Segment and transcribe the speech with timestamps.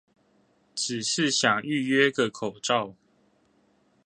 [0.73, 2.95] 只是想預約個口罩